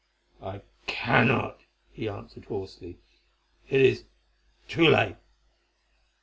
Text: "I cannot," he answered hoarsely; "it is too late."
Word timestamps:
"I 0.41 0.61
cannot," 0.87 1.59
he 1.91 2.09
answered 2.09 2.45
hoarsely; 2.45 2.97
"it 3.69 3.81
is 3.81 4.05
too 4.67 4.87
late." 4.89 5.17